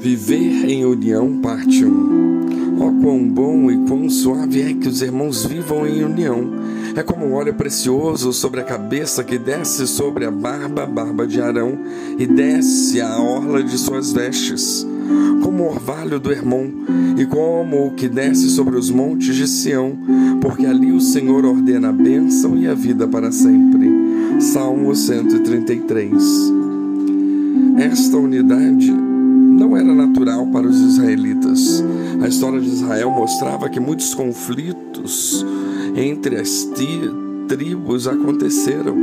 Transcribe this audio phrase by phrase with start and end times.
[0.00, 2.78] Viver em união, parte 1.
[2.78, 6.52] Oh, quão bom e quão suave é que os irmãos vivam em união.
[6.94, 11.40] É como um óleo precioso sobre a cabeça que desce sobre a barba, barba de
[11.40, 11.76] Arão,
[12.16, 14.86] e desce a orla de suas vestes.
[15.42, 16.70] Como o orvalho do Hermon,
[17.16, 19.98] e como o que desce sobre os montes de Sião,
[20.40, 23.90] porque ali o Senhor ordena a bênção e a vida para sempre.
[24.40, 26.22] Salmo 133.
[27.78, 29.07] Esta unidade
[29.58, 31.84] não era natural para os israelitas.
[32.22, 35.44] A história de Israel mostrava que muitos conflitos
[35.96, 36.68] entre as
[37.48, 38.94] tribos aconteceram.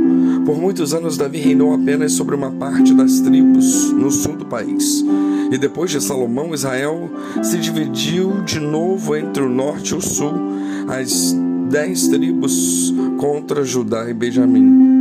[0.46, 5.04] Por muitos anos, Davi reinou apenas sobre uma parte das tribos no sul do país.
[5.52, 7.10] E depois de Salomão, Israel
[7.42, 10.32] se dividiu de novo entre o norte e o sul,
[10.88, 11.36] as
[11.68, 14.95] dez tribos contra Judá e Benjamim.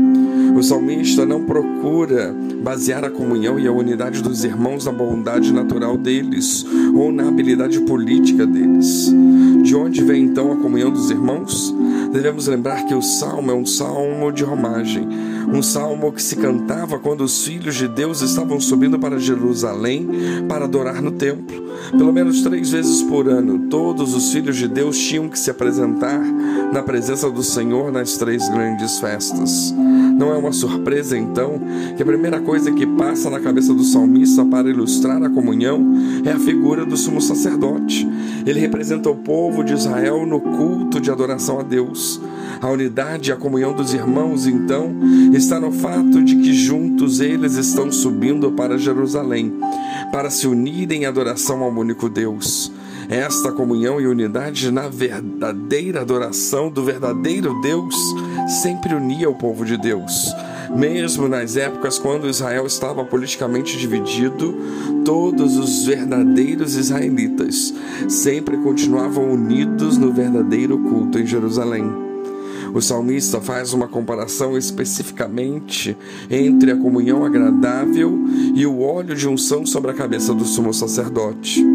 [0.55, 5.97] O salmista não procura basear a comunhão e a unidade dos irmãos na bondade natural
[5.97, 9.13] deles ou na habilidade política deles.
[9.61, 11.75] De onde vem então a comunhão dos irmãos?
[12.15, 15.05] Devemos lembrar que o salmo é um salmo de romagem,
[15.53, 20.07] um salmo que se cantava quando os filhos de Deus estavam subindo para Jerusalém
[20.47, 21.65] para adorar no templo.
[21.91, 26.21] Pelo menos três vezes por ano, todos os filhos de Deus tinham que se apresentar
[26.71, 29.73] na presença do Senhor nas três grandes festas.
[30.17, 31.59] Não é uma surpresa, então,
[31.97, 35.83] que a primeira coisa que passa na cabeça do salmista para ilustrar a comunhão
[36.23, 38.07] é a figura do sumo sacerdote.
[38.45, 42.04] Ele representa o povo de Israel no culto de adoração a Deus.
[42.61, 44.95] A unidade e a comunhão dos irmãos, então,
[45.33, 49.53] está no fato de que juntos eles estão subindo para Jerusalém,
[50.11, 52.71] para se unirem em adoração ao único Deus.
[53.09, 57.95] Esta comunhão e unidade na verdadeira adoração do verdadeiro Deus
[58.61, 60.33] sempre unia o povo de Deus.
[60.75, 64.53] Mesmo nas épocas quando Israel estava politicamente dividido,
[65.05, 67.73] todos os verdadeiros israelitas
[68.09, 71.85] sempre continuavam unidos no verdadeiro culto em Jerusalém.
[72.73, 75.95] O salmista faz uma comparação especificamente
[76.29, 78.19] entre a comunhão agradável
[78.53, 81.74] e o óleo de unção sobre a cabeça do sumo sacerdote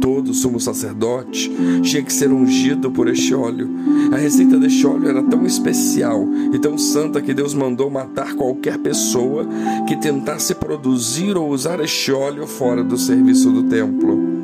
[0.00, 1.50] todo sumo sacerdote
[1.82, 3.68] tinha que ser ungido por este óleo.
[4.12, 8.78] A receita deste óleo era tão especial e tão santa que Deus mandou matar qualquer
[8.78, 9.46] pessoa
[9.86, 14.38] que tentasse produzir ou usar este óleo fora do serviço do templo.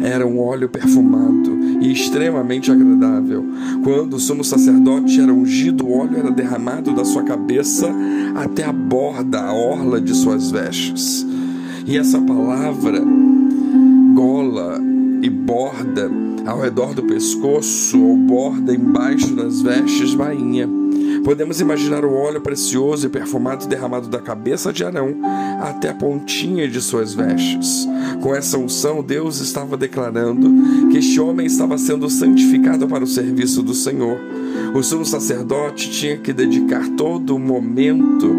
[0.00, 3.44] Era um óleo perfumado e extremamente agradável.
[3.82, 7.88] Quando o sumo sacerdote era ungido, o óleo era derramado da sua cabeça
[8.34, 11.26] até a borda, a orla de suas vestes.
[11.86, 13.02] E essa palavra,
[14.18, 14.80] gola,
[15.22, 16.10] e borda
[16.44, 20.68] ao redor do pescoço ou borda embaixo das vestes bainha.
[21.22, 25.14] Podemos imaginar o óleo precioso e perfumado derramado da cabeça de Arão
[25.60, 27.86] até a pontinha de suas vestes.
[28.20, 30.50] Com essa unção, Deus estava declarando
[30.90, 34.18] que este homem estava sendo santificado para o serviço do Senhor.
[34.74, 38.34] O sumo sacerdote tinha que dedicar todo o momento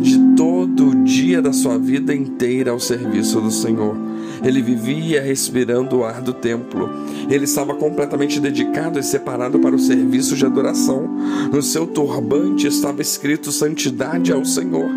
[0.00, 4.09] de todo o dia da sua vida inteira ao serviço do Senhor.
[4.42, 6.88] Ele vivia respirando o ar do templo.
[7.28, 11.08] Ele estava completamente dedicado e separado para o serviço de adoração.
[11.52, 14.88] No seu turbante estava escrito santidade ao Senhor.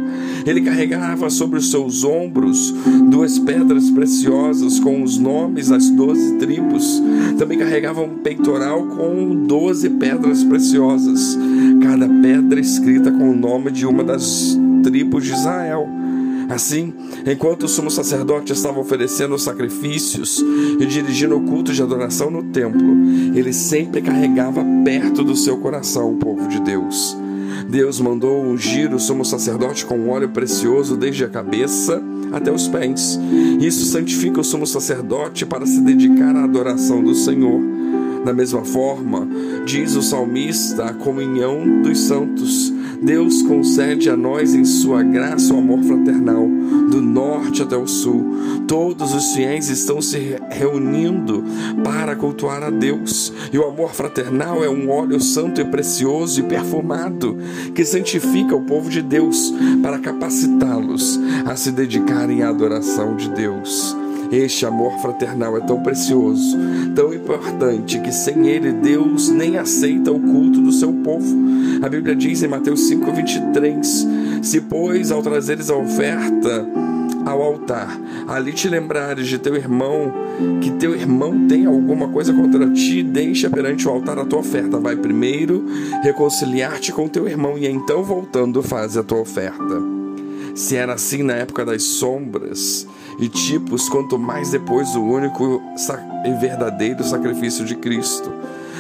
[0.46, 2.74] Ele carregava sobre os seus ombros
[3.10, 7.02] duas pedras preciosas com os nomes das doze tribos.
[7.38, 11.38] Também carregava um peitoral com doze pedras preciosas,
[11.82, 16.03] cada pedra escrita com o nome de uma das tribos de Israel.
[16.50, 16.94] Assim,
[17.26, 20.44] enquanto o sumo sacerdote estava oferecendo sacrifícios
[20.80, 22.96] e dirigindo o culto de adoração no templo,
[23.34, 27.18] ele sempre carregava perto do seu coração o povo de Deus.
[27.70, 32.02] Deus mandou ungir o sumo sacerdote com óleo precioso desde a cabeça
[32.32, 33.20] até os pés.
[33.60, 37.62] Isso santifica o sumo sacerdote para se dedicar à adoração do Senhor.
[38.26, 39.28] Da mesma forma,
[39.66, 42.73] diz o salmista, a comunhão dos santos
[43.04, 46.48] Deus concede a nós em sua graça o amor fraternal,
[46.90, 48.26] do norte até o sul.
[48.68, 51.44] Todos os fiéis estão se reunindo
[51.84, 53.34] para cultuar a Deus.
[53.52, 57.38] E o amor fraternal é um óleo santo e precioso e perfumado
[57.76, 64.03] que santifica o povo de Deus para capacitá-los a se dedicarem à adoração de Deus.
[64.34, 66.58] Este amor fraternal é tão precioso,
[66.96, 71.38] tão importante, que sem ele Deus nem aceita o culto do seu povo.
[71.84, 76.68] A Bíblia diz em Mateus 5,23: Se, pois, ao trazeres a oferta
[77.24, 77.96] ao altar,
[78.28, 80.12] ali te lembrares de teu irmão,
[80.62, 84.80] que teu irmão tem alguma coisa contra ti, deixa perante o altar a tua oferta.
[84.80, 85.64] Vai primeiro
[86.02, 89.80] reconciliar-te com teu irmão e então, voltando, faz a tua oferta.
[90.56, 92.88] Se era assim na época das sombras,
[93.20, 95.62] e tipos, quanto mais depois do único
[96.26, 98.32] e verdadeiro sacrifício de Cristo.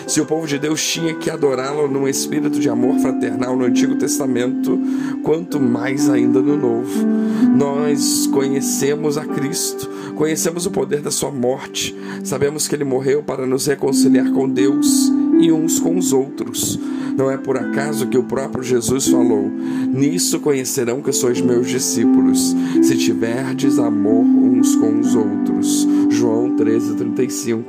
[0.07, 3.95] Se o povo de Deus tinha que adorá-lo num espírito de amor fraternal no Antigo
[3.95, 4.77] Testamento,
[5.23, 7.07] quanto mais ainda no Novo.
[7.55, 13.45] Nós conhecemos a Cristo, conhecemos o poder da sua morte, sabemos que ele morreu para
[13.45, 16.77] nos reconciliar com Deus e uns com os outros.
[17.15, 22.55] Não é por acaso que o próprio Jesus falou: Nisso conhecerão que sois meus discípulos,
[22.81, 25.87] se tiverdes amor uns com os outros.
[26.09, 27.63] João 13:35.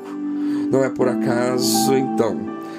[0.70, 2.37] Não é por acaso, então,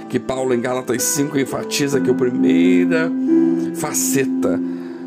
[0.09, 3.11] que Paulo em Gálatas 5 enfatiza que a primeira
[3.75, 4.59] faceta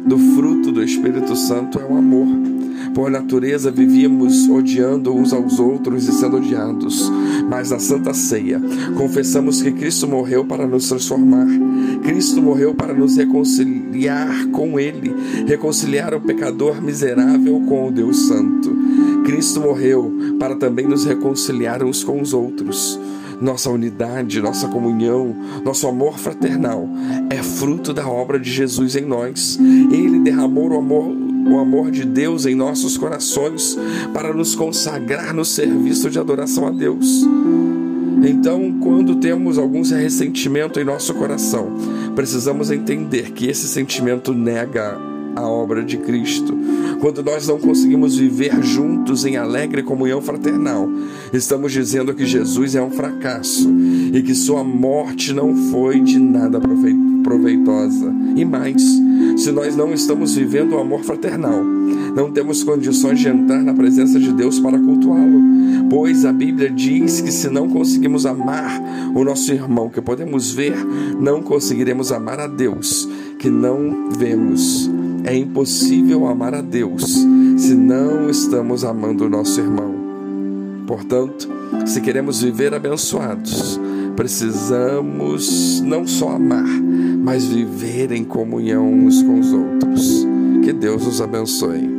[0.04, 2.28] do fruto do Espírito Santo é o amor.
[2.94, 7.10] Por natureza vivíamos odiando uns aos outros e sendo odiados.
[7.48, 8.60] Mas na Santa Ceia,
[8.96, 11.46] confessamos que Cristo morreu para nos transformar.
[12.02, 15.14] Cristo morreu para nos reconciliar com Ele,
[15.46, 18.76] reconciliar o pecador miserável com o Deus Santo.
[19.24, 23.00] Cristo morreu para também nos reconciliar uns com os outros.
[23.40, 25.34] Nossa unidade, nossa comunhão,
[25.64, 26.88] nosso amor fraternal
[27.30, 29.58] é fruto da obra de Jesus em nós.
[29.92, 33.76] Ele derramou o amor o amor de Deus em nossos corações
[34.12, 37.26] para nos consagrar no serviço de adoração a Deus.
[38.22, 41.72] Então, quando temos algum ressentimento em nosso coração,
[42.14, 44.98] precisamos entender que esse sentimento nega
[45.36, 46.56] a obra de Cristo.
[47.00, 50.88] Quando nós não conseguimos viver juntos em alegre comunhão fraternal,
[51.32, 53.70] estamos dizendo que Jesus é um fracasso
[54.12, 56.60] e que sua morte não foi de nada
[57.22, 58.12] proveitosa.
[58.34, 58.82] E mais,
[59.38, 61.62] se nós não estamos vivendo o amor fraternal,
[62.14, 65.40] não temos condições de entrar na presença de Deus para cultuá-lo,
[65.88, 68.82] pois a Bíblia diz que se não conseguimos amar
[69.14, 70.74] o nosso irmão que podemos ver,
[71.20, 73.08] não conseguiremos amar a Deus
[73.38, 74.90] que não vemos.
[75.22, 77.24] É impossível amar a Deus
[77.56, 79.94] se não estamos amando o nosso irmão.
[80.84, 81.48] Portanto,
[81.86, 83.78] se queremos viver abençoados,
[84.18, 86.66] precisamos não só amar,
[87.22, 90.26] mas viver em comunhão uns com os outros.
[90.64, 91.97] Que Deus nos abençoe.